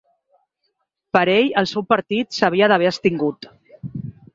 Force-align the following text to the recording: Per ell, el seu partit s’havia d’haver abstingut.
Per 1.19 1.23
ell, 1.35 1.51
el 1.63 1.71
seu 1.75 1.87
partit 1.95 2.41
s’havia 2.41 2.75
d’haver 2.75 2.93
abstingut. 2.95 3.53